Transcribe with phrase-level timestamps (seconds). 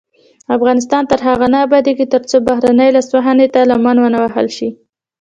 [0.57, 4.69] افغانستان تر هغو نه ابادیږي، ترڅو بهرنۍ لاسوهنې ته لمن ونه وهل شي.